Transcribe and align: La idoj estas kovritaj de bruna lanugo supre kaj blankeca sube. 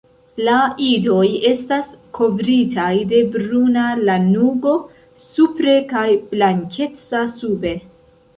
La 0.45 0.53
idoj 0.83 1.25
estas 1.49 1.91
kovritaj 2.19 2.87
de 3.11 3.19
bruna 3.35 3.83
lanugo 4.09 4.73
supre 5.27 5.77
kaj 5.93 6.07
blankeca 6.33 7.23
sube. 7.37 7.77